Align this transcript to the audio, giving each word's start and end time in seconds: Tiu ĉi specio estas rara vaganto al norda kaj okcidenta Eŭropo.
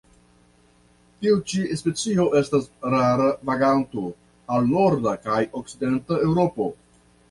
Tiu 1.25 1.37
ĉi 1.51 1.67
specio 1.81 2.25
estas 2.41 2.67
rara 2.95 3.29
vaganto 3.53 4.09
al 4.57 4.69
norda 4.75 5.19
kaj 5.31 5.43
okcidenta 5.65 6.25
Eŭropo. 6.31 6.73